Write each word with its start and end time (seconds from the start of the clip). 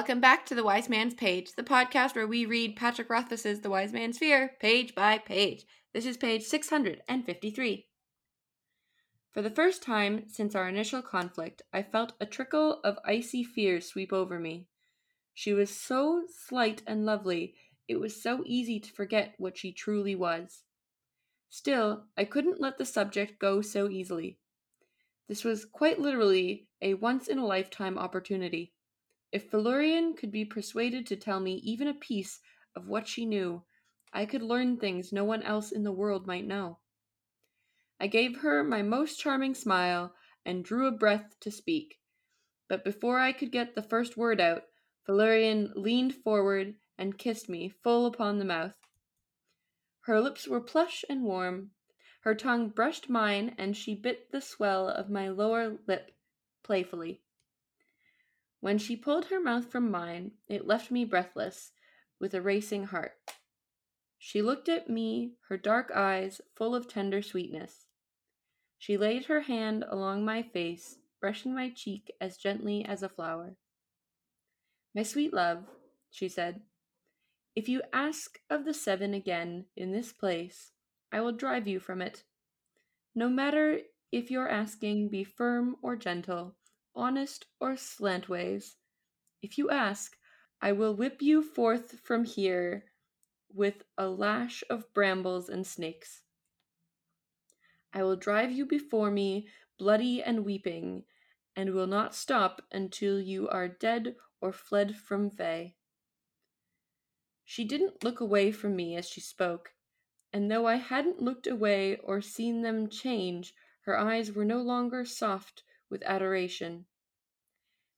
Welcome 0.00 0.22
back 0.22 0.46
to 0.46 0.54
The 0.54 0.64
Wise 0.64 0.88
Man's 0.88 1.12
Page, 1.12 1.52
the 1.56 1.62
podcast 1.62 2.14
where 2.16 2.26
we 2.26 2.46
read 2.46 2.74
Patrick 2.74 3.10
Rothfuss's 3.10 3.60
The 3.60 3.68
Wise 3.68 3.92
Man's 3.92 4.16
Fear 4.16 4.52
page 4.58 4.94
by 4.94 5.18
page. 5.18 5.66
This 5.92 6.06
is 6.06 6.16
page 6.16 6.44
653. 6.44 7.86
For 9.30 9.42
the 9.42 9.50
first 9.50 9.82
time 9.82 10.24
since 10.26 10.54
our 10.54 10.66
initial 10.66 11.02
conflict, 11.02 11.60
I 11.70 11.82
felt 11.82 12.14
a 12.18 12.24
trickle 12.24 12.80
of 12.82 12.98
icy 13.04 13.44
fear 13.44 13.78
sweep 13.82 14.10
over 14.10 14.40
me. 14.40 14.68
She 15.34 15.52
was 15.52 15.68
so 15.68 16.22
slight 16.46 16.80
and 16.86 17.04
lovely, 17.04 17.54
it 17.86 18.00
was 18.00 18.22
so 18.22 18.42
easy 18.46 18.80
to 18.80 18.92
forget 18.94 19.34
what 19.36 19.58
she 19.58 19.70
truly 19.70 20.14
was. 20.14 20.62
Still, 21.50 22.04
I 22.16 22.24
couldn't 22.24 22.58
let 22.58 22.78
the 22.78 22.86
subject 22.86 23.38
go 23.38 23.60
so 23.60 23.90
easily. 23.90 24.38
This 25.28 25.44
was 25.44 25.66
quite 25.66 26.00
literally 26.00 26.68
a 26.80 26.94
once 26.94 27.28
in 27.28 27.36
a 27.36 27.44
lifetime 27.44 27.98
opportunity. 27.98 28.72
If 29.32 29.50
Felurian 29.50 30.14
could 30.14 30.32
be 30.32 30.44
persuaded 30.44 31.06
to 31.06 31.16
tell 31.16 31.38
me 31.38 31.54
even 31.56 31.86
a 31.86 31.94
piece 31.94 32.40
of 32.74 32.88
what 32.88 33.06
she 33.06 33.24
knew, 33.24 33.64
I 34.12 34.26
could 34.26 34.42
learn 34.42 34.76
things 34.76 35.12
no 35.12 35.24
one 35.24 35.42
else 35.42 35.70
in 35.70 35.84
the 35.84 35.92
world 35.92 36.26
might 36.26 36.44
know. 36.44 36.78
I 38.00 38.08
gave 38.08 38.38
her 38.38 38.64
my 38.64 38.82
most 38.82 39.20
charming 39.20 39.54
smile 39.54 40.14
and 40.44 40.64
drew 40.64 40.86
a 40.88 40.92
breath 40.92 41.38
to 41.40 41.50
speak. 41.50 42.00
But 42.68 42.82
before 42.82 43.20
I 43.20 43.32
could 43.32 43.52
get 43.52 43.74
the 43.74 43.82
first 43.82 44.16
word 44.16 44.40
out, 44.40 44.64
Felurian 45.06 45.72
leaned 45.76 46.14
forward 46.14 46.76
and 46.98 47.18
kissed 47.18 47.48
me 47.48 47.68
full 47.68 48.06
upon 48.06 48.38
the 48.38 48.44
mouth. 48.44 48.74
Her 50.02 50.20
lips 50.20 50.48
were 50.48 50.60
plush 50.60 51.04
and 51.08 51.22
warm. 51.22 51.70
Her 52.22 52.34
tongue 52.34 52.68
brushed 52.68 53.08
mine, 53.08 53.54
and 53.58 53.76
she 53.76 53.94
bit 53.94 54.30
the 54.30 54.40
swell 54.40 54.88
of 54.88 55.08
my 55.08 55.28
lower 55.28 55.78
lip 55.86 56.10
playfully. 56.62 57.22
When 58.60 58.78
she 58.78 58.96
pulled 58.96 59.26
her 59.26 59.40
mouth 59.40 59.70
from 59.70 59.90
mine, 59.90 60.32
it 60.48 60.66
left 60.66 60.90
me 60.90 61.04
breathless, 61.04 61.72
with 62.18 62.34
a 62.34 62.42
racing 62.42 62.84
heart. 62.84 63.12
She 64.18 64.42
looked 64.42 64.68
at 64.68 64.90
me, 64.90 65.32
her 65.48 65.56
dark 65.56 65.90
eyes 65.94 66.42
full 66.54 66.74
of 66.74 66.86
tender 66.86 67.22
sweetness. 67.22 67.86
She 68.78 68.96
laid 68.96 69.26
her 69.26 69.42
hand 69.42 69.84
along 69.88 70.24
my 70.24 70.42
face, 70.42 70.98
brushing 71.20 71.54
my 71.54 71.70
cheek 71.70 72.12
as 72.20 72.36
gently 72.36 72.84
as 72.84 73.02
a 73.02 73.08
flower. 73.08 73.56
My 74.94 75.02
sweet 75.02 75.32
love, 75.32 75.64
she 76.10 76.28
said, 76.28 76.60
if 77.56 77.68
you 77.68 77.82
ask 77.92 78.38
of 78.48 78.64
the 78.64 78.74
seven 78.74 79.12
again 79.12 79.66
in 79.76 79.90
this 79.90 80.12
place, 80.12 80.72
I 81.12 81.20
will 81.20 81.32
drive 81.32 81.66
you 81.66 81.80
from 81.80 82.00
it. 82.00 82.24
No 83.14 83.28
matter 83.28 83.80
if 84.12 84.30
your 84.30 84.48
asking 84.48 85.08
be 85.08 85.24
firm 85.24 85.76
or 85.82 85.96
gentle, 85.96 86.56
honest 86.94 87.46
or 87.60 87.76
slantways, 87.76 88.76
if 89.42 89.56
you 89.56 89.70
ask, 89.70 90.16
I 90.60 90.72
will 90.72 90.94
whip 90.94 91.22
you 91.22 91.42
forth 91.42 92.00
from 92.00 92.24
here 92.24 92.84
with 93.52 93.84
a 93.96 94.08
lash 94.08 94.62
of 94.68 94.92
brambles 94.92 95.48
and 95.48 95.66
snakes. 95.66 96.22
I 97.92 98.02
will 98.02 98.16
drive 98.16 98.52
you 98.52 98.66
before 98.66 99.10
me, 99.10 99.48
bloody 99.78 100.22
and 100.22 100.44
weeping, 100.44 101.04
and 101.56 101.74
will 101.74 101.86
not 101.86 102.14
stop 102.14 102.62
until 102.70 103.20
you 103.20 103.48
are 103.48 103.68
dead 103.68 104.16
or 104.40 104.52
fled 104.52 104.96
from 104.96 105.30
Fae. 105.30 105.74
She 107.44 107.64
didn't 107.64 108.04
look 108.04 108.20
away 108.20 108.52
from 108.52 108.76
me 108.76 108.94
as 108.94 109.08
she 109.08 109.20
spoke, 109.20 109.72
and 110.32 110.50
though 110.50 110.66
I 110.66 110.76
hadn't 110.76 111.20
looked 111.20 111.46
away 111.46 111.96
or 111.96 112.20
seen 112.20 112.62
them 112.62 112.88
change, 112.88 113.54
her 113.80 113.98
eyes 113.98 114.32
were 114.32 114.44
no 114.44 114.60
longer 114.60 115.04
soft 115.04 115.64
with 115.90 116.02
adoration. 116.04 116.86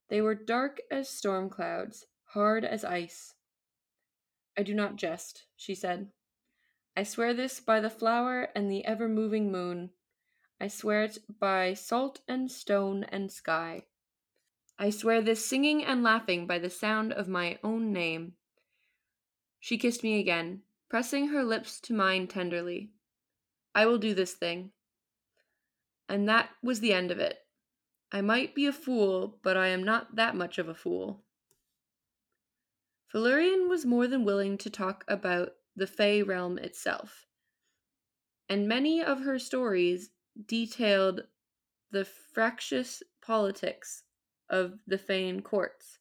They 0.08 0.20
were 0.20 0.34
dark 0.34 0.80
as 0.90 1.08
storm 1.08 1.50
clouds, 1.50 2.06
hard 2.24 2.64
as 2.64 2.84
ice. 2.84 3.34
I 4.58 4.62
do 4.62 4.74
not 4.74 4.96
jest, 4.96 5.44
she 5.56 5.74
said. 5.74 6.08
I 6.96 7.04
swear 7.04 7.32
this 7.32 7.60
by 7.60 7.80
the 7.80 7.90
flower 7.90 8.48
and 8.54 8.70
the 8.70 8.84
ever 8.84 9.08
moving 9.08 9.50
moon. 9.50 9.90
I 10.60 10.68
swear 10.68 11.04
it 11.04 11.18
by 11.40 11.74
salt 11.74 12.20
and 12.28 12.50
stone 12.50 13.04
and 13.04 13.32
sky. 13.32 13.84
I 14.78 14.90
swear 14.90 15.22
this 15.22 15.44
singing 15.44 15.84
and 15.84 16.02
laughing 16.02 16.46
by 16.46 16.58
the 16.58 16.70
sound 16.70 17.12
of 17.12 17.28
my 17.28 17.58
own 17.64 17.92
name. 17.92 18.34
She 19.58 19.78
kissed 19.78 20.02
me 20.02 20.18
again, 20.18 20.62
pressing 20.88 21.28
her 21.28 21.44
lips 21.44 21.80
to 21.82 21.94
mine 21.94 22.26
tenderly. 22.26 22.90
I 23.74 23.86
will 23.86 23.98
do 23.98 24.12
this 24.12 24.34
thing. 24.34 24.72
And 26.08 26.28
that 26.28 26.50
was 26.62 26.80
the 26.80 26.92
end 26.92 27.10
of 27.10 27.18
it. 27.18 27.38
I 28.12 28.20
might 28.20 28.54
be 28.54 28.66
a 28.66 28.72
fool, 28.72 29.38
but 29.42 29.56
I 29.56 29.68
am 29.68 29.82
not 29.82 30.16
that 30.16 30.36
much 30.36 30.58
of 30.58 30.68
a 30.68 30.74
fool. 30.74 31.24
Felurian 33.08 33.68
was 33.68 33.86
more 33.86 34.06
than 34.06 34.24
willing 34.24 34.58
to 34.58 34.70
talk 34.70 35.04
about 35.08 35.54
the 35.74 35.86
Fey 35.86 36.22
realm 36.22 36.58
itself, 36.58 37.26
and 38.48 38.68
many 38.68 39.02
of 39.02 39.20
her 39.22 39.38
stories 39.38 40.10
detailed 40.46 41.22
the 41.90 42.04
fractious 42.04 43.02
politics 43.22 44.02
of 44.48 44.78
the 44.86 44.98
Faen 44.98 45.42
courts. 45.42 45.98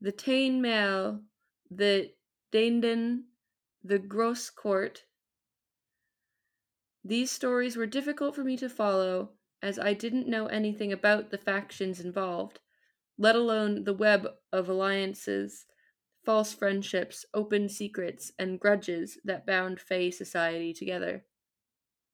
The 0.00 0.12
Tain 0.12 0.62
Mail 0.62 1.22
the 1.70 2.12
Daindan, 2.50 3.24
the 3.84 3.98
Gross 3.98 4.50
Court. 4.50 5.04
These 7.04 7.30
stories 7.30 7.76
were 7.76 7.86
difficult 7.86 8.34
for 8.34 8.44
me 8.44 8.56
to 8.56 8.68
follow, 8.68 9.32
as 9.62 9.78
I 9.78 9.94
didn't 9.94 10.28
know 10.28 10.46
anything 10.46 10.92
about 10.92 11.30
the 11.30 11.38
factions 11.38 12.00
involved, 12.00 12.60
let 13.18 13.36
alone 13.36 13.84
the 13.84 13.94
web 13.94 14.28
of 14.52 14.68
alliances, 14.68 15.66
false 16.24 16.54
friendships, 16.54 17.26
open 17.34 17.68
secrets, 17.68 18.32
and 18.38 18.60
grudges 18.60 19.18
that 19.24 19.46
bound 19.46 19.80
Fey 19.80 20.10
society 20.10 20.74
together. 20.74 21.26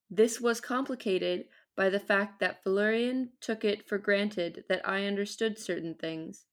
This 0.09 0.41
was 0.41 0.63
complicated 0.63 1.51
by 1.77 1.91
the 1.91 2.01
fact 2.01 2.41
that 2.41 2.63
Felurian 2.63 3.33
took 3.41 3.67
it 3.67 3.87
for 3.87 3.99
granted 3.99 4.65
that 4.71 4.89
I 4.89 5.05
understood 5.05 5.59
certain 5.59 5.95
things, 5.95 6.47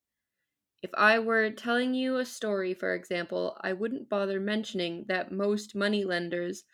if 0.83 0.91
I 0.93 1.17
were 1.17 1.49
telling 1.51 1.95
you 1.95 2.17
a 2.17 2.25
story, 2.25 2.75
for 2.75 2.93
example, 2.93 3.57
I 3.61 3.73
wouldn't 3.73 4.09
bother 4.09 4.39
mentioning 4.39 5.05
that 5.07 5.31
most 5.31 5.73
moneylenders 5.73 6.65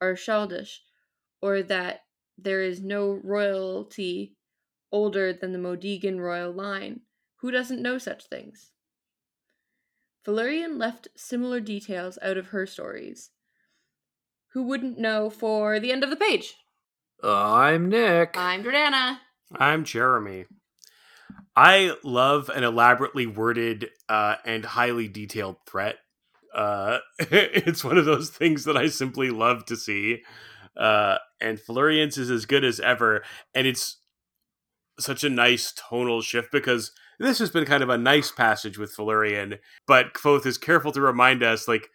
are 0.00 0.14
Shaldish, 0.16 0.80
or 1.42 1.62
that 1.62 2.05
there 2.38 2.62
is 2.62 2.80
no 2.80 3.20
royalty 3.22 4.36
older 4.92 5.32
than 5.32 5.52
the 5.52 5.58
Modegan 5.58 6.20
royal 6.20 6.52
line. 6.52 7.00
Who 7.40 7.50
doesn't 7.50 7.82
know 7.82 7.98
such 7.98 8.26
things? 8.26 8.72
Felurian 10.24 10.78
left 10.78 11.08
similar 11.16 11.60
details 11.60 12.18
out 12.20 12.36
of 12.36 12.48
her 12.48 12.66
stories. 12.66 13.30
Who 14.52 14.64
wouldn't 14.64 14.98
know 14.98 15.30
for 15.30 15.78
the 15.78 15.92
end 15.92 16.02
of 16.02 16.10
the 16.10 16.16
page? 16.16 16.54
I'm 17.22 17.88
Nick. 17.88 18.36
I'm 18.36 18.64
Jordana. 18.64 19.18
I'm 19.54 19.84
Jeremy. 19.84 20.46
I 21.54 21.94
love 22.02 22.50
an 22.50 22.64
elaborately 22.64 23.26
worded 23.26 23.90
uh, 24.08 24.36
and 24.44 24.64
highly 24.64 25.08
detailed 25.08 25.56
threat. 25.66 25.96
Uh, 26.54 26.98
it's 27.18 27.84
one 27.84 27.98
of 27.98 28.04
those 28.04 28.30
things 28.30 28.64
that 28.64 28.76
I 28.76 28.88
simply 28.88 29.30
love 29.30 29.64
to 29.66 29.76
see. 29.76 30.22
Uh, 30.76 31.18
and 31.40 31.60
Felurian's 31.60 32.18
is 32.18 32.30
as 32.30 32.46
good 32.46 32.64
as 32.64 32.80
ever. 32.80 33.22
And 33.54 33.66
it's 33.66 33.98
such 34.98 35.24
a 35.24 35.30
nice 35.30 35.72
tonal 35.72 36.22
shift 36.22 36.50
because 36.50 36.92
this 37.18 37.38
has 37.38 37.50
been 37.50 37.64
kind 37.64 37.82
of 37.82 37.88
a 37.88 37.98
nice 37.98 38.30
passage 38.30 38.78
with 38.78 38.94
Felurian, 38.94 39.58
but 39.86 40.12
Kvothe 40.12 40.46
is 40.46 40.58
careful 40.58 40.92
to 40.92 41.00
remind 41.00 41.42
us, 41.42 41.66
like, 41.66 41.88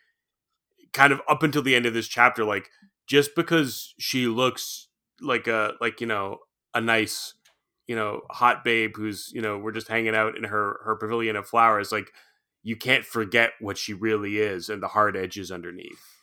kind 0.93 1.13
of 1.13 1.21
up 1.29 1.43
until 1.43 1.61
the 1.61 1.75
end 1.75 1.85
of 1.85 1.93
this 1.93 2.07
chapter, 2.07 2.43
like, 2.43 2.69
just 3.07 3.35
because 3.35 3.93
she 3.99 4.27
looks 4.27 4.87
like 5.19 5.47
a, 5.47 5.73
like, 5.79 6.01
you 6.01 6.07
know, 6.07 6.39
a 6.73 6.81
nice 6.81 7.33
you 7.87 7.95
know 7.97 8.21
hot 8.29 8.63
babe 8.63 8.93
who's 8.95 9.31
you 9.33 9.41
know 9.41 9.57
we're 9.57 9.73
just 9.73 9.89
hanging 9.89 10.15
out 10.15 10.37
in 10.37 10.45
her 10.45 10.79
her 10.85 10.95
pavilion 10.95 11.35
of 11.35 11.45
flowers 11.45 11.91
like 11.91 12.13
you 12.63 12.75
can't 12.75 13.03
forget 13.03 13.51
what 13.59 13.77
she 13.77 13.93
really 13.93 14.37
is 14.37 14.69
and 14.69 14.81
the 14.81 14.87
hard 14.87 15.17
edges 15.17 15.51
underneath 15.51 16.20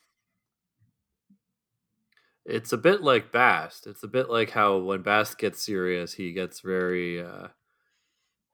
it's 2.48 2.72
a 2.72 2.78
bit 2.78 3.02
like 3.02 3.30
bast 3.30 3.86
it's 3.86 4.02
a 4.02 4.08
bit 4.08 4.30
like 4.30 4.50
how 4.50 4.78
when 4.78 5.02
bast 5.02 5.38
gets 5.38 5.64
serious 5.64 6.14
he 6.14 6.32
gets 6.32 6.60
very 6.60 7.22
uh 7.22 7.48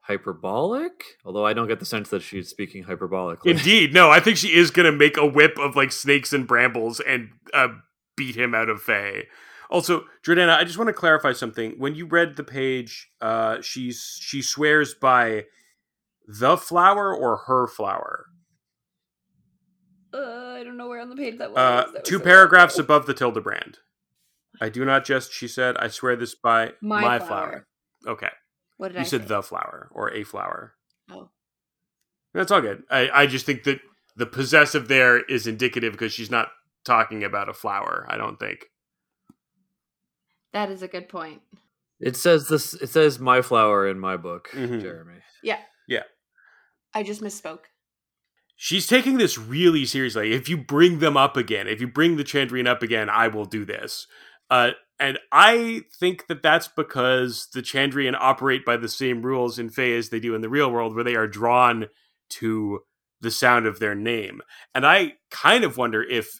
hyperbolic 0.01 1.03
although 1.25 1.45
i 1.45 1.53
don't 1.53 1.67
get 1.67 1.79
the 1.79 1.85
sense 1.85 2.09
that 2.09 2.21
she's 2.21 2.49
speaking 2.49 2.83
hyperbolically 2.83 3.45
indeed 3.45 3.93
no 3.93 4.11
i 4.11 4.19
think 4.19 4.37
she 4.37 4.55
is 4.55 4.69
gonna 4.69 4.91
make 4.91 5.17
a 5.17 5.25
whip 5.25 5.57
of 5.57 5.75
like 5.75 5.91
snakes 5.91 6.31
and 6.31 6.47
brambles 6.47 6.99
and 6.99 7.29
uh, 7.53 7.69
beat 8.15 8.35
him 8.35 8.55
out 8.55 8.69
of 8.69 8.81
Fae. 8.81 9.23
Also, 9.69 10.05
Jordana, 10.25 10.57
I 10.57 10.63
just 10.63 10.77
want 10.77 10.89
to 10.89 10.93
clarify 10.93 11.33
something. 11.33 11.75
When 11.77 11.95
you 11.95 12.05
read 12.05 12.35
the 12.35 12.43
page, 12.43 13.09
uh, 13.21 13.61
she's 13.61 14.17
she 14.21 14.41
swears 14.41 14.93
by 14.93 15.45
the 16.27 16.57
flower 16.57 17.13
or 17.13 17.37
her 17.47 17.67
flower. 17.67 18.27
Uh, 20.15 20.55
I 20.59 20.63
don't 20.63 20.77
know 20.77 20.87
where 20.87 21.01
on 21.01 21.09
the 21.09 21.15
page 21.15 21.37
that 21.39 21.49
was. 21.51 21.57
Uh, 21.57 21.91
that 21.93 22.05
two 22.05 22.15
was 22.19 22.23
paragraphs 22.23 22.79
above 22.79 23.05
the 23.05 23.13
tilde 23.13 23.43
brand. 23.43 23.79
I 24.61 24.69
do 24.69 24.85
not 24.85 25.03
just. 25.03 25.33
She 25.33 25.47
said, 25.47 25.75
"I 25.77 25.89
swear 25.89 26.15
this 26.15 26.35
by 26.35 26.73
My 26.81 27.01
my, 27.01 27.19
flower. 27.19 27.27
flower. 27.27 27.67
Okay, 28.07 28.29
What 28.77 28.89
did 28.89 28.95
you 28.95 29.01
I 29.01 29.03
said 29.03 29.21
say? 29.23 29.27
the 29.27 29.43
flower 29.43 29.89
or 29.91 30.13
a 30.13 30.23
flower. 30.23 30.75
Oh, 31.11 31.29
That's 32.33 32.51
all 32.51 32.61
good. 32.61 32.83
I, 32.89 33.09
I 33.13 33.25
just 33.27 33.45
think 33.45 33.63
that 33.63 33.79
the 34.15 34.25
possessive 34.25 34.87
there 34.87 35.19
is 35.23 35.47
indicative 35.47 35.91
because 35.91 36.13
she's 36.13 36.31
not 36.31 36.49
talking 36.85 37.23
about 37.23 37.49
a 37.49 37.53
flower. 37.53 38.05
I 38.07 38.15
don't 38.15 38.39
think. 38.39 38.65
That 40.53 40.69
is 40.71 40.81
a 40.81 40.87
good 40.87 41.09
point. 41.09 41.41
It 41.99 42.15
says 42.15 42.47
this. 42.47 42.73
It 42.75 42.87
says 42.89 43.19
my 43.19 43.41
flower 43.41 43.87
in 43.87 43.99
my 43.99 44.15
book, 44.17 44.49
Mhm. 44.53 44.81
Jeremy. 44.81 45.19
Yeah. 45.43 45.59
Yeah. 45.87 46.03
I 46.93 47.03
just 47.03 47.21
misspoke. 47.21 47.65
She's 48.55 48.87
taking 48.87 49.17
this 49.17 49.37
really 49.37 49.85
seriously. 49.85 50.33
If 50.33 50.47
you 50.47 50.57
bring 50.57 50.99
them 50.99 51.17
up 51.17 51.35
again, 51.35 51.67
if 51.67 51.81
you 51.81 51.87
bring 51.87 52.15
the 52.15 52.23
Chandrian 52.23 52.67
up 52.67 52.81
again, 52.81 53.09
I 53.09 53.27
will 53.27 53.45
do 53.45 53.65
this. 53.65 54.07
Uh, 54.49 54.71
and 54.99 55.19
I 55.31 55.81
think 55.99 56.27
that 56.27 56.41
that's 56.41 56.69
because 56.69 57.49
the 57.53 57.61
Chandrian 57.61 58.15
operate 58.17 58.65
by 58.65 58.77
the 58.77 58.87
same 58.87 59.23
rules 59.23 59.59
in 59.59 59.69
Fae 59.69 59.91
as 59.91 60.09
they 60.09 60.19
do 60.19 60.35
in 60.35 60.41
the 60.41 60.49
real 60.49 60.71
world, 60.71 60.95
where 60.95 61.03
they 61.03 61.15
are 61.15 61.27
drawn 61.27 61.87
to 62.29 62.79
the 63.19 63.31
sound 63.31 63.65
of 63.65 63.79
their 63.79 63.95
name. 63.95 64.41
And 64.73 64.85
I 64.85 65.13
kind 65.31 65.63
of 65.63 65.77
wonder 65.77 66.01
if 66.01 66.39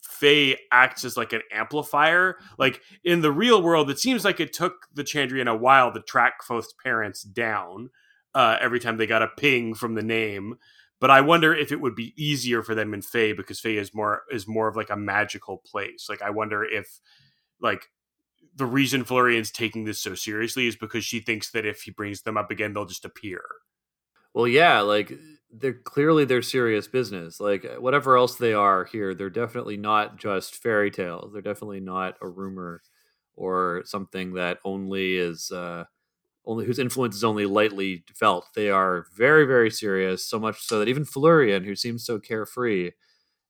Fae 0.00 0.56
acts 0.70 1.04
as 1.04 1.16
like 1.16 1.32
an 1.32 1.42
amplifier. 1.52 2.36
Like 2.58 2.80
in 3.02 3.22
the 3.22 3.32
real 3.32 3.62
world, 3.62 3.90
it 3.90 3.98
seems 3.98 4.24
like 4.24 4.38
it 4.38 4.52
took 4.52 4.86
the 4.94 5.04
Chandrian 5.04 5.50
a 5.50 5.56
while 5.56 5.92
to 5.92 6.00
track 6.00 6.34
Kvothe's 6.46 6.74
parents 6.84 7.22
down 7.22 7.90
uh, 8.34 8.56
every 8.60 8.78
time 8.78 8.96
they 8.96 9.06
got 9.06 9.22
a 9.22 9.28
ping 9.28 9.74
from 9.74 9.94
the 9.94 10.02
name. 10.02 10.56
But 11.00 11.10
I 11.10 11.22
wonder 11.22 11.54
if 11.54 11.72
it 11.72 11.80
would 11.80 11.94
be 11.94 12.12
easier 12.22 12.62
for 12.62 12.74
them 12.74 12.92
in 12.92 13.02
Fae 13.02 13.32
because 13.32 13.58
Fae 13.58 13.70
is 13.70 13.94
more 13.94 14.22
is 14.30 14.46
more 14.46 14.68
of 14.68 14.76
like 14.76 14.90
a 14.90 14.96
magical 14.96 15.58
place. 15.58 16.06
Like 16.08 16.22
I 16.22 16.30
wonder 16.30 16.62
if 16.62 17.00
like 17.60 17.88
the 18.54 18.66
reason 18.66 19.04
Felurian's 19.04 19.50
taking 19.50 19.84
this 19.84 19.98
so 19.98 20.14
seriously 20.14 20.66
is 20.66 20.76
because 20.76 21.04
she 21.04 21.20
thinks 21.20 21.50
that 21.52 21.64
if 21.64 21.82
he 21.82 21.90
brings 21.90 22.22
them 22.22 22.36
up 22.36 22.50
again, 22.50 22.74
they'll 22.74 22.84
just 22.84 23.04
appear. 23.04 23.42
Well, 24.34 24.46
yeah, 24.46 24.80
like 24.80 25.12
they're 25.50 25.72
clearly 25.72 26.24
they're 26.24 26.42
serious 26.42 26.86
business. 26.86 27.40
Like 27.40 27.64
whatever 27.78 28.16
else 28.16 28.36
they 28.36 28.52
are 28.52 28.84
here, 28.84 29.14
they're 29.14 29.30
definitely 29.30 29.76
not 29.76 30.18
just 30.18 30.56
fairy 30.56 30.90
tales. 30.90 31.32
They're 31.32 31.42
definitely 31.42 31.80
not 31.80 32.16
a 32.20 32.28
rumor 32.28 32.82
or 33.34 33.82
something 33.86 34.34
that 34.34 34.58
only 34.64 35.16
is 35.16 35.50
uh, 35.50 35.84
only 36.46 36.64
whose 36.64 36.78
influence 36.78 37.16
is 37.16 37.24
only 37.24 37.46
lightly 37.46 38.04
felt. 38.14 38.46
They 38.54 38.70
are 38.70 39.06
very, 39.16 39.44
very 39.46 39.70
serious. 39.70 40.24
So 40.24 40.38
much 40.38 40.60
so 40.60 40.78
that 40.78 40.88
even 40.88 41.04
Felurian, 41.04 41.64
who 41.64 41.76
seems 41.76 42.04
so 42.04 42.18
carefree, 42.18 42.92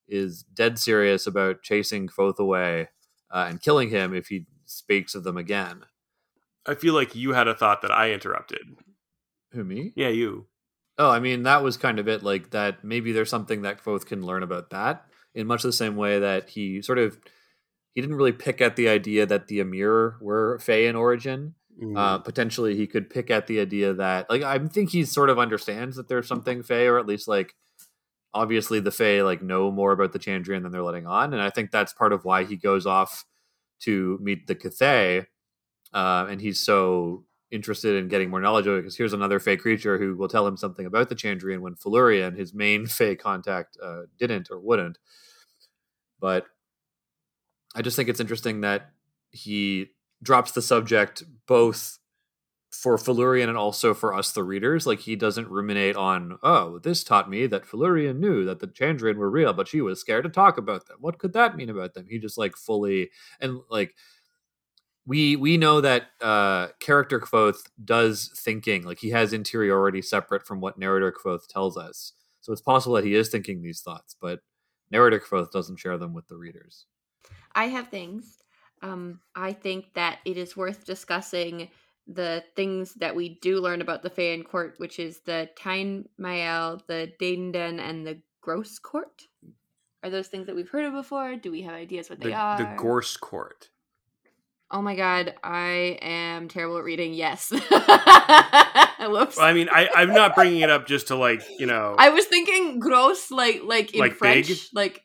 is 0.07 0.43
dead 0.43 0.77
serious 0.77 1.25
about 1.25 1.63
chasing 1.63 2.07
Kvothe 2.07 2.37
away 2.37 2.89
uh, 3.31 3.47
and 3.49 3.61
killing 3.61 3.89
him 3.89 4.13
if 4.13 4.27
he 4.27 4.45
speaks 4.65 5.15
of 5.15 5.23
them 5.23 5.37
again. 5.37 5.83
I 6.65 6.75
feel 6.75 6.93
like 6.93 7.15
you 7.15 7.33
had 7.33 7.47
a 7.47 7.55
thought 7.55 7.81
that 7.81 7.91
I 7.91 8.11
interrupted. 8.11 8.75
Who 9.53 9.63
me? 9.63 9.93
Yeah, 9.95 10.09
you. 10.09 10.47
Oh, 10.97 11.09
I 11.09 11.19
mean, 11.19 11.43
that 11.43 11.63
was 11.63 11.77
kind 11.77 11.97
of 11.97 12.07
it. 12.07 12.23
Like 12.23 12.51
that, 12.51 12.83
maybe 12.83 13.11
there's 13.11 13.29
something 13.29 13.63
that 13.63 13.83
Kvothe 13.83 14.05
can 14.05 14.25
learn 14.25 14.43
about 14.43 14.69
that 14.69 15.05
in 15.33 15.47
much 15.47 15.63
the 15.63 15.71
same 15.71 15.95
way 15.95 16.19
that 16.19 16.49
he 16.49 16.81
sort 16.81 16.99
of 16.99 17.17
he 17.93 18.01
didn't 18.01 18.15
really 18.15 18.31
pick 18.31 18.61
at 18.61 18.75
the 18.75 18.87
idea 18.87 19.25
that 19.25 19.47
the 19.47 19.59
Amyr 19.59 20.17
were 20.21 20.59
Fey 20.59 20.87
in 20.87 20.95
origin. 20.95 21.55
Mm. 21.79 21.97
Uh, 21.97 22.17
potentially, 22.19 22.75
he 22.75 22.87
could 22.87 23.09
pick 23.09 23.29
at 23.31 23.47
the 23.47 23.59
idea 23.59 23.93
that, 23.93 24.29
like, 24.29 24.43
I 24.43 24.59
think 24.59 24.91
he 24.91 25.05
sort 25.05 25.29
of 25.29 25.39
understands 25.39 25.95
that 25.95 26.07
there's 26.07 26.27
something 26.27 26.63
Fey, 26.63 26.87
or 26.87 26.97
at 26.99 27.07
least 27.07 27.27
like 27.27 27.55
obviously 28.33 28.79
the 28.79 28.91
Fey 28.91 29.23
like 29.23 29.41
know 29.41 29.71
more 29.71 29.91
about 29.91 30.13
the 30.13 30.19
Chandrian 30.19 30.63
than 30.63 30.71
they're 30.71 30.83
letting 30.83 31.07
on, 31.07 31.33
and 31.33 31.41
I 31.41 31.49
think 31.49 31.71
that's 31.71 31.93
part 31.93 32.13
of 32.13 32.25
why 32.25 32.43
he 32.43 32.55
goes 32.55 32.85
off 32.85 33.25
to 33.81 34.19
meet 34.21 34.47
the 34.47 34.55
Cthaeh, 34.55 35.25
uh, 35.93 36.27
and 36.29 36.41
he's 36.41 36.59
so 36.59 37.25
interested 37.51 37.95
in 37.95 38.07
getting 38.07 38.29
more 38.29 38.39
knowledge 38.39 38.65
of 38.65 38.75
it 38.75 38.81
because 38.81 38.95
here's 38.95 39.13
another 39.13 39.39
Fey 39.39 39.57
creature 39.57 39.97
who 39.97 40.15
will 40.15 40.29
tell 40.29 40.47
him 40.47 40.57
something 40.57 40.85
about 40.85 41.09
the 41.09 41.15
Chandrian 41.15 41.59
when 41.59 41.75
Felurian, 41.75 42.35
his 42.35 42.53
main 42.53 42.85
Fey 42.85 43.15
contact, 43.15 43.77
uh, 43.83 44.03
didn't 44.17 44.49
or 44.49 44.59
wouldn't. 44.59 44.97
But 46.19 46.45
I 47.75 47.81
just 47.81 47.95
think 47.95 48.09
it's 48.09 48.19
interesting 48.19 48.61
that 48.61 48.91
he 49.31 49.91
drops 50.23 50.51
the 50.51 50.61
subject 50.61 51.23
both 51.47 51.99
for 52.71 52.97
Felurian 52.97 53.49
and 53.49 53.57
also 53.57 53.93
for 53.93 54.13
us, 54.13 54.31
the 54.31 54.43
readers. 54.43 54.87
Like 54.87 54.99
he 54.99 55.15
doesn't 55.15 55.49
ruminate 55.49 55.95
on, 55.95 56.39
oh, 56.41 56.79
this 56.79 57.03
taught 57.03 57.29
me 57.29 57.45
that 57.47 57.65
Felurian 57.65 58.19
knew 58.19 58.45
that 58.45 58.59
the 58.59 58.67
Chandrian 58.67 59.17
were 59.17 59.29
real, 59.29 59.53
but 59.53 59.67
she 59.67 59.81
was 59.81 59.99
scared 59.99 60.23
to 60.23 60.29
talk 60.29 60.57
about 60.57 60.87
them. 60.87 60.97
What 61.01 61.19
could 61.19 61.33
that 61.33 61.57
mean 61.57 61.69
about 61.69 61.93
them? 61.93 62.07
He 62.09 62.17
just 62.17 62.37
like 62.37 62.55
fully 62.55 63.09
and 63.39 63.59
like 63.69 63.93
we 65.05 65.35
we 65.35 65.57
know 65.57 65.81
that 65.81 66.03
uh 66.21 66.67
character 66.79 67.19
Kvothe 67.19 67.61
does 67.83 68.31
thinking, 68.35 68.83
like 68.83 68.99
he 68.99 69.09
has 69.09 69.33
interiority 69.33 70.01
separate 70.01 70.47
from 70.47 70.61
what 70.61 70.79
narrator 70.79 71.11
Kvothe 71.11 71.47
tells 71.47 71.77
us. 71.77 72.13
So 72.39 72.53
it's 72.53 72.61
possible 72.61 72.95
that 72.95 73.05
he 73.05 73.15
is 73.15 73.29
thinking 73.29 73.61
these 73.61 73.81
thoughts, 73.81 74.15
but 74.19 74.39
narrator 74.89 75.19
Kvothe 75.19 75.51
doesn't 75.51 75.77
share 75.77 75.97
them 75.97 76.13
with 76.13 76.27
the 76.27 76.37
readers. 76.37 76.85
I 77.53 77.65
have 77.65 77.89
things. 77.89 78.40
Um, 78.81 79.19
I 79.35 79.53
think 79.53 79.93
that 79.93 80.19
it 80.25 80.37
is 80.37 80.57
worth 80.57 80.85
discussing 80.85 81.69
the 82.07 82.43
things 82.55 82.95
that 82.95 83.15
we 83.15 83.39
do 83.41 83.59
learn 83.59 83.81
about 83.81 84.01
the 84.03 84.09
Faean 84.09 84.43
court, 84.43 84.75
which 84.77 84.99
is 84.99 85.19
the 85.19 85.49
Tyne 85.55 86.09
Mael, 86.17 86.81
the 86.87 87.11
Daden, 87.19 87.79
and 87.79 88.05
the 88.05 88.19
Gross 88.41 88.79
court. 88.79 89.27
Are 90.03 90.09
those 90.09 90.27
things 90.27 90.47
that 90.47 90.55
we've 90.55 90.69
heard 90.69 90.85
of 90.85 90.93
before? 90.93 91.35
Do 91.35 91.51
we 91.51 91.61
have 91.61 91.75
ideas 91.75 92.09
what 92.09 92.19
they 92.19 92.29
the, 92.29 92.35
are? 92.35 92.57
the 92.57 92.73
Gorse 92.75 93.17
Court. 93.17 93.69
Oh 94.71 94.81
my 94.81 94.95
god, 94.95 95.35
I 95.43 95.99
am 96.01 96.47
terrible 96.47 96.77
at 96.77 96.83
reading. 96.83 97.13
Yes. 97.13 97.51
Whoops. 99.01 99.37
Well, 99.37 99.45
I 99.45 99.53
mean, 99.53 99.67
I, 99.69 99.89
I'm 99.93 100.13
not 100.13 100.33
bringing 100.33 100.61
it 100.61 100.69
up 100.69 100.87
just 100.87 101.07
to 101.09 101.15
like 101.15 101.43
you 101.59 101.65
know, 101.65 101.95
I 101.99 102.09
was 102.09 102.25
thinking 102.25 102.79
gross, 102.79 103.29
like 103.31 103.61
like 103.63 103.93
in 103.93 103.99
Like 103.99 104.13
French, 104.13 104.47
big? 104.47 104.57
like 104.73 105.03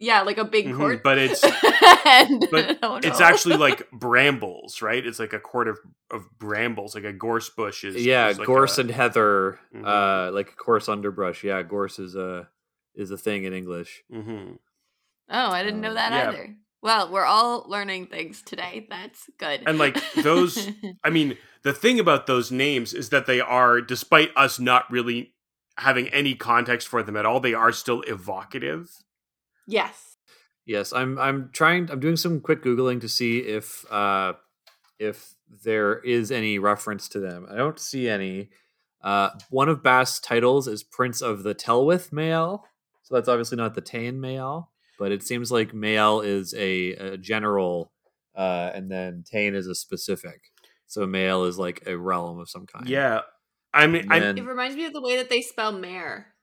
yeah, 0.00 0.22
like 0.22 0.38
a 0.38 0.44
big 0.44 0.66
Mhm, 0.66 0.76
court. 0.76 1.02
but 1.04 1.18
it's- 1.18 1.44
And- 2.06 2.46
but 2.50 2.78
oh 2.82 2.96
it's 2.96 3.20
actually 3.20 3.56
like 3.56 3.88
brambles, 3.92 4.82
right? 4.82 5.04
It's 5.06 5.18
like 5.20 5.32
a 5.32 5.38
court 5.38 5.68
of, 5.68 5.78
of 6.10 6.24
brambles, 6.38 6.94
like 6.94 7.04
a 7.04 7.12
gorse 7.12 7.48
bush 7.50 7.84
is. 7.84 8.04
yeah, 8.04 8.28
is 8.28 8.38
like 8.38 8.46
gorse 8.46 8.78
a- 8.78 8.80
and 8.82 8.90
heather, 8.90 9.60
Mhm. 9.74 9.84
uh, 9.86 10.32
like 10.32 10.56
coarse 10.56 10.88
underbrush. 10.88 11.44
Yeah, 11.44 11.62
gorse 11.62 11.98
is 11.98 12.16
a 12.16 12.48
is 12.94 13.10
a 13.12 13.16
thing 13.18 13.44
in 13.44 13.52
English. 13.52 14.02
Mhm. 14.12 14.58
Oh, 15.30 15.50
I 15.52 15.62
didn't 15.62 15.80
know 15.80 15.90
Uh, 15.90 15.94
that 15.94 16.12
yeah. 16.12 16.28
either. 16.30 16.56
Well, 16.82 17.10
we're 17.12 17.24
all 17.26 17.64
learning 17.68 18.06
things 18.06 18.42
today. 18.42 18.86
That's 18.88 19.28
good. 19.38 19.62
And, 19.66 19.78
like, 19.78 19.98
those- 20.14 20.66
I 21.04 21.10
mean, 21.10 21.36
the 21.62 21.74
thing 21.74 22.00
about 22.00 22.26
those 22.26 22.50
names 22.50 22.94
is 22.94 23.10
that 23.10 23.26
they 23.26 23.38
are, 23.40 23.82
despite 23.82 24.30
us 24.34 24.58
not 24.58 24.90
really 24.90 25.34
having 25.76 26.08
any 26.08 26.34
context 26.34 26.88
for 26.88 27.02
them 27.02 27.16
at 27.16 27.26
all, 27.26 27.38
they 27.38 27.52
are 27.54 27.70
still 27.70 28.00
evocative. 28.08 28.88
Yes. 29.66 30.16
Yes, 30.66 30.92
I'm 30.92 31.18
I'm 31.18 31.50
trying 31.52 31.90
I'm 31.90 32.00
doing 32.00 32.16
some 32.16 32.40
quick 32.40 32.62
googling 32.62 33.00
to 33.00 33.08
see 33.08 33.38
if 33.38 33.90
uh 33.90 34.34
if 34.98 35.34
there 35.64 35.98
is 36.00 36.30
any 36.30 36.58
reference 36.58 37.08
to 37.08 37.20
them. 37.20 37.46
I 37.50 37.56
don't 37.56 37.78
see 37.78 38.08
any. 38.08 38.50
Uh 39.02 39.30
one 39.48 39.68
of 39.68 39.82
Bast's 39.82 40.20
titles 40.20 40.68
is 40.68 40.82
Prince 40.82 41.22
of 41.22 41.42
the 41.42 41.54
Telwith 41.54 42.12
Mael. 42.12 42.64
So 43.02 43.14
that's 43.14 43.28
obviously 43.28 43.56
not 43.56 43.74
the 43.74 43.80
Tain 43.80 44.20
Mael, 44.20 44.70
but 44.98 45.10
it 45.10 45.22
seems 45.22 45.50
like 45.50 45.74
Mael 45.74 46.20
is 46.20 46.54
a, 46.54 46.92
a 46.92 47.16
general 47.16 47.90
uh 48.36 48.70
and 48.74 48.90
then 48.90 49.24
Tain 49.28 49.54
is 49.54 49.66
a 49.66 49.74
specific. 49.74 50.40
So 50.86 51.06
Mael 51.06 51.44
is 51.44 51.58
like 51.58 51.82
a 51.86 51.96
realm 51.96 52.38
of 52.38 52.48
some 52.50 52.66
kind. 52.66 52.88
Yeah. 52.88 53.20
I 53.72 53.86
mean, 53.86 54.06
I'm, 54.10 54.20
then- 54.20 54.38
It 54.38 54.44
reminds 54.46 54.76
me 54.76 54.84
of 54.86 54.92
the 54.92 55.00
way 55.00 55.16
that 55.16 55.30
they 55.30 55.40
spell 55.40 55.72
mare. 55.72 56.34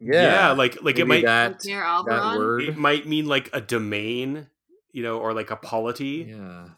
Yeah. 0.00 0.52
like 0.52 0.82
like 0.82 0.98
it 0.98 1.06
might 1.06 1.24
that 1.24 1.60
that 1.62 2.34
word. 2.38 2.62
it 2.62 2.76
might 2.76 3.06
mean 3.06 3.26
like 3.26 3.50
a 3.52 3.60
domain, 3.60 4.46
you 4.92 5.02
know, 5.02 5.18
or 5.18 5.32
like 5.34 5.50
a 5.50 5.56
polity. 5.56 6.26
Yeah. 6.28 6.68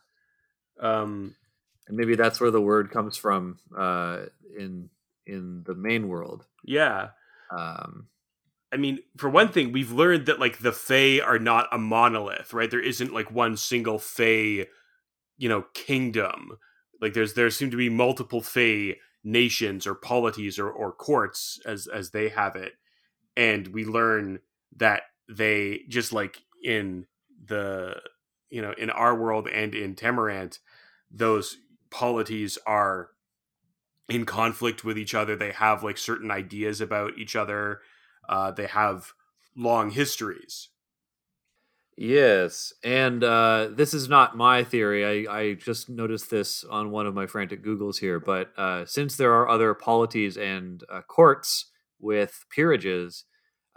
Um, 0.81 1.35
And 1.89 1.97
maybe 1.97 2.15
that's 2.17 2.41
where 2.41 2.51
the 2.51 2.61
word 2.61 2.91
comes 2.91 3.17
from 3.17 3.59
uh 3.77 4.27
in 4.59 4.91
in 5.27 5.63
the 5.67 5.75
main 5.75 6.09
world. 6.09 6.47
yeah. 6.65 7.11
Um 7.51 8.09
I 8.71 8.77
mean, 8.77 8.99
for 9.17 9.31
one 9.31 9.49
thing, 9.49 9.73
we've 9.73 9.93
learned 9.93 10.27
that 10.27 10.39
like 10.39 10.59
the 10.59 10.73
Fae 10.73 11.21
are 11.21 11.39
not 11.39 11.69
a 11.73 11.79
monolith, 11.79 12.53
right? 12.53 12.71
There 12.71 12.79
isn't 12.83 13.15
like 13.15 13.31
one 13.31 13.57
single 13.57 13.99
Fae, 13.99 14.67
you 15.39 15.49
know, 15.49 15.65
kingdom. 15.73 16.59
Like 17.01 17.15
there's 17.15 17.33
there 17.35 17.49
seem 17.51 17.71
to 17.71 17.79
be 17.79 17.89
multiple 17.89 18.43
Fae 18.43 18.97
nations 19.25 19.87
or 19.87 19.95
polities 19.95 20.59
or, 20.59 20.71
or 20.71 20.93
courts 20.93 21.59
as 21.65 21.87
as 21.87 22.11
they 22.11 22.29
have 22.29 22.57
it. 22.57 22.75
And 23.39 23.69
we 23.69 23.87
learn 23.87 24.41
that 24.77 25.05
they 25.31 25.85
just 25.89 26.13
like 26.13 26.43
in 26.63 27.07
the 27.47 27.97
you 28.51 28.63
know, 28.63 28.73
in 28.79 28.91
our 28.91 29.15
world 29.15 29.49
and 29.49 29.75
in 29.75 29.95
Temerant, 29.95 30.59
those 31.11 31.59
polities 31.91 32.59
are 32.67 33.11
in 34.09 34.25
conflict 34.25 34.85
with 34.85 34.99
each 34.99 35.15
other. 35.15 35.37
They 35.37 35.53
have 35.53 35.83
like 35.83 35.99
certain 35.99 36.31
ideas 36.31 36.81
about 36.81 37.19
each 37.19 37.37
other. 37.37 37.81
Uh, 38.29 38.51
they 38.51 38.67
have 38.67 39.13
long 39.57 39.91
histories. 39.91 40.69
Yes, 42.01 42.73
and 42.85 43.25
uh, 43.25 43.71
this 43.73 43.93
is 43.93 44.09
not 44.09 44.37
my 44.37 44.63
theory. 44.63 45.27
I, 45.27 45.39
I 45.41 45.55
just 45.55 45.89
noticed 45.89 46.31
this 46.31 46.63
on 46.63 46.93
one 46.93 47.09
of 47.09 47.15
my 47.15 47.27
frantic 47.27 47.65
Googles 47.65 47.99
here. 47.99 48.21
But 48.21 48.57
uh, 48.57 48.87
since 48.87 49.17
there 49.17 49.33
are 49.35 49.49
other 49.49 49.75
polities 49.75 50.37
and 50.37 50.85
uh, 50.89 51.03
courts 51.03 51.73
with 51.99 52.45
peerages, 52.55 53.25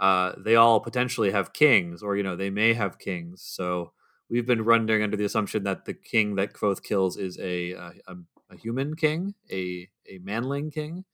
uh, 0.01 0.33
they 0.35 0.55
all 0.55 0.79
potentially 0.79 1.31
have 1.31 1.53
kings, 1.53 2.01
or 2.01 2.17
you 2.17 2.23
know, 2.23 2.35
they 2.35 2.49
may 2.49 2.73
have 2.73 2.97
kings. 2.97 3.43
So 3.43 3.93
we've 4.29 4.47
been 4.47 4.63
running 4.63 5.03
under 5.03 5.15
the 5.15 5.25
assumption 5.25 5.63
that 5.63 5.85
the 5.85 5.93
king 5.93 6.35
that 6.35 6.53
Kvothe 6.53 6.81
kills 6.81 7.17
is 7.17 7.37
a 7.37 7.71
a, 7.73 7.91
a, 8.07 8.15
a 8.49 8.57
human 8.57 8.95
king, 8.95 9.35
a 9.51 9.87
a 10.09 10.17
manling 10.23 10.71
king, 10.71 11.05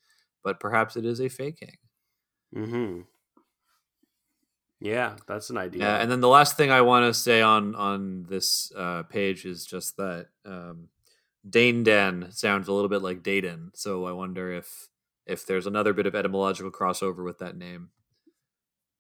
but 0.42 0.62
perhaps 0.62 0.96
it 0.96 1.06
is 1.06 1.20
a 1.20 1.28
fey 1.28 1.52
king. 1.52 1.76
Mm-hmm. 2.56 3.02
Yeah, 4.80 5.16
that's 5.28 5.50
an 5.50 5.58
idea. 5.58 5.82
Yeah, 5.82 5.98
and 5.98 6.10
then 6.10 6.22
the 6.22 6.30
last 6.30 6.56
thing 6.56 6.72
I 6.72 6.82
want 6.82 7.14
to 7.14 7.20
say 7.20 7.42
on 7.42 7.76
on 7.76 8.26
this 8.30 8.72
uh, 8.74 9.04
page 9.04 9.44
is 9.44 9.66
just 9.66 9.98
that 9.98 10.28
um, 10.46 10.88
Danedan 11.50 12.34
sounds 12.34 12.70
a 12.70 12.74
little 12.74 12.90
bit 12.90 13.02
like 13.02 13.22
Dedan, 13.22 13.72
so 13.74 14.06
I 14.06 14.14
wonder 14.14 14.54
if 14.54 14.88
if 15.26 15.46
there's 15.46 15.68
another 15.68 15.92
bit 15.92 16.06
of 16.06 16.16
etymological 16.16 16.72
crossover 16.72 17.26
with 17.26 17.40
that 17.40 17.58
name. 17.58 17.90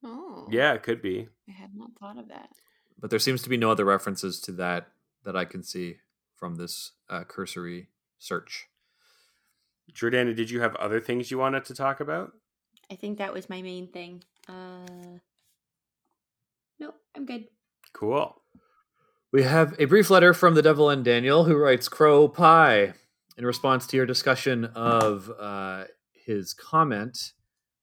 Oh. 0.04 0.48
yeah, 0.52 0.74
it 0.74 0.84
could 0.84 1.02
be. 1.02 1.28
I 1.48 1.52
had 1.52 1.76
not 1.76 1.92
thought 2.00 2.18
of 2.18 2.28
that. 2.30 2.50
But 3.00 3.10
there 3.10 3.20
seems 3.20 3.42
to 3.44 3.50
be 3.50 3.58
no 3.58 3.72
other 3.72 3.86
references 3.86 4.40
to 4.42 4.52
that 4.54 4.88
that 5.24 5.36
I 5.36 5.46
can 5.46 5.64
see 5.64 5.98
from 6.36 6.56
this 6.56 6.92
uh, 7.10 7.24
cursory 7.24 7.90
search. 8.20 8.68
Jordana, 9.94 10.36
did 10.36 10.50
you 10.50 10.62
have 10.62 10.76
other 10.76 11.00
things 11.00 11.32
you 11.32 11.38
wanted 11.38 11.66
to 11.66 11.74
talk 11.74 12.00
about? 12.00 12.34
I 12.92 12.96
think 12.96 13.18
that 13.18 13.34
was 13.34 13.50
my 13.50 13.62
main 13.62 13.88
thing. 13.88 14.24
Uh 14.48 15.20
No, 16.80 16.94
I'm 17.16 17.26
good. 17.26 17.46
Cool. 17.94 18.42
We 19.32 19.44
have 19.44 19.76
a 19.80 19.86
brief 19.86 20.10
letter 20.10 20.34
from 20.34 20.56
the 20.56 20.62
Devil 20.62 20.90
and 20.90 21.04
Daniel, 21.04 21.44
who 21.46 21.56
writes 21.58 21.90
Crow 21.90 22.28
Pie 22.28 22.94
in 23.38 23.46
response 23.46 23.86
to 23.88 23.98
your 23.98 24.06
discussion 24.06 24.66
of 24.66 25.30
uh, 25.38 25.84
his 26.14 26.54
comment, 26.54 27.34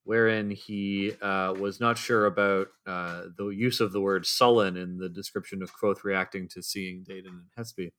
wherein 0.05 0.51
he 0.51 1.13
uh, 1.21 1.55
was 1.59 1.81
not 1.81 1.99
sure 1.99 2.27
about 2.27 2.69
uh, 2.87 3.23
the 3.37 3.49
use 3.49 3.81
of 3.81 3.93
the 3.93 4.01
word 4.01 4.27
sullen 4.27 4.77
in 4.77 4.99
the 4.99 5.09
description 5.09 5.63
of 5.63 5.75
Kvothe 5.75 6.05
reacting 6.05 6.49
to 6.49 6.63
seeing 6.63 7.05
Dedan 7.05 7.29
and 7.29 7.51
Hespe. 7.59 7.91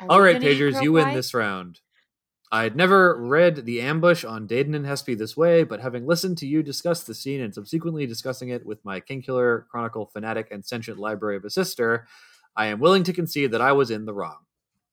Are 0.00 0.06
All 0.08 0.20
right, 0.20 0.40
Pagers, 0.40 0.82
you 0.82 0.92
win 0.92 1.14
this 1.14 1.34
round. 1.34 1.80
I'd 2.50 2.76
never 2.76 3.16
read 3.16 3.64
The 3.64 3.80
Ambush 3.80 4.24
on 4.24 4.46
Dedan 4.46 4.76
and 4.76 4.84
Hespe 4.84 5.16
this 5.16 5.36
way, 5.36 5.64
but 5.64 5.80
having 5.80 6.06
listened 6.06 6.36
to 6.38 6.46
you 6.46 6.62
discuss 6.62 7.02
the 7.02 7.14
scene 7.14 7.40
and 7.40 7.54
subsequently 7.54 8.06
discussing 8.06 8.50
it 8.50 8.66
with 8.66 8.84
my 8.84 9.00
Kingkiller 9.00 9.66
Chronicle 9.68 10.10
fanatic 10.12 10.48
and 10.50 10.64
sentient 10.64 10.98
library 10.98 11.36
of 11.36 11.44
a 11.44 11.50
sister, 11.50 12.06
I 12.54 12.66
am 12.66 12.78
willing 12.78 13.04
to 13.04 13.12
concede 13.12 13.52
that 13.52 13.62
I 13.62 13.72
was 13.72 13.90
in 13.90 14.04
the 14.04 14.12
wrong. 14.12 14.38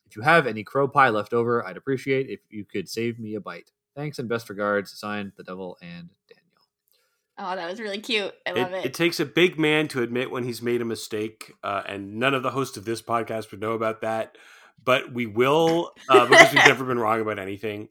If 0.06 0.16
you 0.16 0.22
have 0.22 0.48
any 0.48 0.64
crow 0.64 0.88
pie 0.88 1.10
left 1.10 1.34
over, 1.34 1.66
I'd 1.66 1.78
appreciate 1.78 2.30
if 2.30 2.40
you 2.50 2.66
could 2.66 2.88
save 2.88 3.20
me 3.20 3.36
a 3.36 3.42
bite. 3.42 3.72
Thanks 3.96 4.20
and 4.20 4.30
best 4.30 4.50
regards. 4.50 4.98
Signed, 4.98 5.34
The 5.36 5.44
Devil 5.44 5.78
and. 5.82 6.10
Oh, 7.42 7.56
that 7.56 7.70
was 7.70 7.80
really 7.80 8.02
cute. 8.02 8.34
I 8.46 8.52
It, 8.52 8.56
love 8.58 8.74
it. 8.74 8.86
it 8.86 8.94
takes 8.94 9.20
a 9.22 9.26
big 9.26 9.58
man 9.58 9.88
to 9.90 10.02
admit 10.02 10.30
when 10.30 10.44
he's 10.44 10.62
made 10.62 10.82
a 10.82 10.86
mistake, 10.86 11.54
uh, 11.64 11.84
and 11.88 12.16
none 12.16 12.34
of 12.34 12.44
the 12.44 12.52
hosts 12.52 12.76
of 12.76 12.84
this 12.84 13.02
podcast 13.02 13.52
would 13.52 13.62
know 13.62 13.72
about 13.72 14.02
that. 14.02 14.38
But 14.84 15.14
we 15.14 15.26
will, 15.26 15.92
uh, 16.10 16.26
because 16.30 16.54
we've 16.54 16.66
never 16.66 16.84
been 16.84 17.00
wrong 17.00 17.22
about 17.22 17.40
anything. 17.40 17.88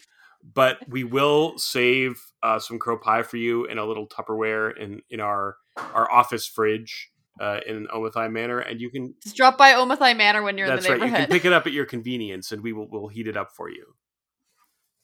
But 0.54 0.78
we 0.88 1.02
will 1.02 1.58
save 1.58 2.20
uh, 2.42 2.58
some 2.58 2.78
crow 2.78 2.98
pie 2.98 3.22
for 3.22 3.38
you 3.38 3.64
in 3.64 3.78
a 3.78 3.84
little 3.84 4.06
Tupperware 4.06 4.76
in 4.76 5.02
in 5.10 5.20
our 5.20 5.56
our 5.76 6.10
office 6.10 6.46
fridge 6.46 7.10
uh, 7.40 7.60
in 7.66 7.86
Omathai 7.86 8.30
Manor, 8.30 8.60
and 8.60 8.80
you 8.80 8.90
can. 8.90 9.14
Just 9.22 9.36
drop 9.36 9.58
by 9.58 9.72
Omathai 9.72 10.16
Manor 10.16 10.42
when 10.42 10.56
you're 10.58 10.68
in 10.68 10.80
the 10.80 10.88
right. 10.88 11.00
You 11.00 11.12
can 11.12 11.26
pick 11.26 11.44
it 11.44 11.52
up 11.52 11.66
at 11.66 11.72
your 11.72 11.86
convenience, 11.86 12.52
and 12.52 12.62
we 12.62 12.72
will 12.72 12.88
we'll 12.88 13.08
heat 13.08 13.26
it 13.26 13.36
up 13.36 13.50
for 13.56 13.68
you. 13.68 13.94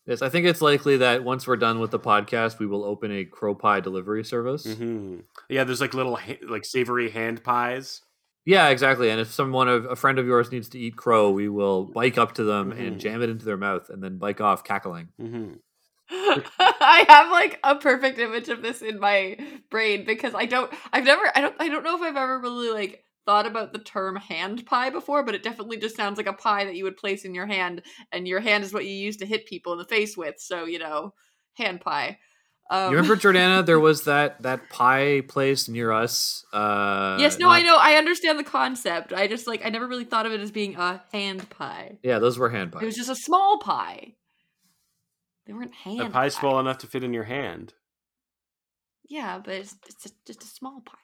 Yes, 0.07 0.21
I 0.23 0.29
think 0.29 0.47
it's 0.47 0.61
likely 0.61 0.99
that 0.99 1.25
once 1.25 1.47
we're 1.47 1.57
done 1.57 1.79
with 1.79 1.91
the 1.91 1.99
podcast, 1.99 2.59
we 2.59 2.67
will 2.67 2.85
open 2.85 3.11
a 3.11 3.25
crow 3.25 3.55
pie 3.55 3.81
delivery 3.81 4.25
service. 4.25 4.65
hmm 4.75 5.21
Yeah, 5.49 5.65
there's 5.65 5.81
like 5.81 5.95
little 5.95 6.17
ha- 6.17 6.39
like 6.47 6.65
savory 6.65 7.11
hand 7.11 7.43
pies. 7.43 8.03
Yeah, 8.45 8.69
exactly. 8.69 9.09
And 9.09 9.19
if 9.21 9.33
someone 9.33 9.69
of 9.69 9.87
a 9.87 9.97
friend 9.97 10.19
of 10.19 10.27
yours 10.27 10.53
needs 10.53 10.69
to 10.71 10.79
eat 10.79 10.97
crow, 10.97 11.31
we 11.31 11.49
will 11.49 11.87
bike 11.87 12.19
up 12.19 12.33
to 12.35 12.45
them 12.45 12.73
and 12.73 12.97
Mhm. 12.97 13.01
jam 13.01 13.23
it 13.23 13.31
into 13.31 13.47
their 13.47 13.57
mouth 13.57 13.89
and 13.89 14.03
then 14.03 14.19
bike 14.19 14.41
off 14.43 14.63
cackling. 14.65 15.09
hmm 15.19 15.53
I 16.11 17.07
have 17.09 17.31
like 17.31 17.59
a 17.65 17.77
perfect 17.77 18.19
image 18.19 18.51
of 18.51 18.61
this 18.61 18.83
in 18.83 19.01
my 19.01 19.39
brain 19.71 20.05
because 20.05 20.35
I 20.35 20.45
don't 20.45 20.71
I've 20.93 21.05
never 21.05 21.23
I 21.35 21.41
don't 21.41 21.55
I 21.59 21.69
don't 21.69 21.83
know 21.83 21.97
if 21.97 22.03
I've 22.03 22.17
ever 22.17 22.39
really 22.41 22.69
like 22.71 23.04
thought 23.27 23.47
about 23.47 23.73
the 23.73 23.79
term 23.79 24.17
hand 24.17 24.67
pie 24.67 24.91
before, 24.91 25.23
but 25.23 25.35
it 25.35 25.43
definitely 25.43 25.77
just 25.79 25.97
sounds 25.97 26.17
like 26.17 26.27
a 26.27 26.33
pie 26.33 26.65
that 26.65 26.77
you 26.77 26.85
would 26.85 26.97
place 26.97 27.25
in 27.25 27.35
your 27.35 27.47
hand 27.47 27.83
and 28.13 28.29
your 28.29 28.41
hand 28.41 28.65
is 28.65 28.73
what 28.73 28.85
you 28.85 28.93
use 28.93 29.17
to 29.19 29.27
hit 29.27 29.47
people 29.47 29.73
in 29.73 29.79
the 29.79 29.85
face 29.85 30.17
with. 30.17 30.37
So, 30.39 30.65
you 30.65 30.79
know, 30.79 31.15
hand 31.55 31.81
pie. 31.81 32.19
Um, 32.71 32.91
you 32.93 32.97
remember 32.97 33.17
Jordana? 33.21 33.65
There 33.65 33.81
was 33.81 34.05
that 34.05 34.41
that 34.43 34.71
pie 34.71 35.23
place 35.29 35.69
near 35.69 35.93
us. 35.93 36.45
Uh, 36.53 37.19
Yes, 37.21 37.39
no, 37.39 37.47
not- 37.47 37.53
I 37.53 37.63
know. 37.63 37.77
I 37.79 37.95
understand 37.97 38.39
the 38.39 38.45
concept. 38.45 39.13
I 39.13 39.27
just 39.27 39.47
like 39.47 39.65
I 39.65 39.69
never 39.69 39.87
really 39.87 40.05
thought 40.05 40.27
of 40.27 40.33
it 40.33 40.41
as 40.41 40.51
being 40.51 40.75
a 40.77 41.03
hand 41.13 41.49
pie. 41.51 41.99
Yeah, 42.03 42.19
those 42.19 42.39
were 42.39 42.49
hand 42.49 42.73
pies. 42.73 42.83
It 42.83 42.87
was 42.87 42.97
just 42.97 43.11
a 43.11 43.17
small 43.17 43.59
pie. 43.59 44.15
They 45.47 45.53
weren't 45.53 45.75
hand. 45.75 46.01
A 46.01 46.11
pie 46.11 46.29
small 46.29 46.59
enough 46.59 46.79
to 46.79 46.87
fit 46.87 47.05
in 47.05 47.13
your 47.13 47.25
hand. 47.25 47.75
Yeah, 49.07 49.39
but 49.45 49.55
it's, 49.55 49.77
it's 49.87 50.03
just, 50.03 50.15
just 50.27 50.43
a 50.43 50.47
small 50.47 50.81
pie. 50.81 50.97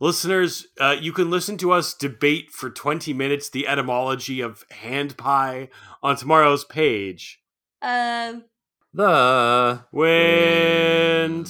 Listeners, 0.00 0.68
uh, 0.80 0.96
you 1.00 1.12
can 1.12 1.28
listen 1.28 1.56
to 1.58 1.72
us 1.72 1.92
debate 1.92 2.52
for 2.52 2.70
20 2.70 3.12
minutes 3.12 3.48
the 3.48 3.66
etymology 3.66 4.40
of 4.40 4.64
hand 4.70 5.16
pie 5.16 5.68
on 6.02 6.16
tomorrow's 6.16 6.64
page. 6.64 7.42
Um. 7.82 8.44
the 8.94 9.84
When 9.90 11.44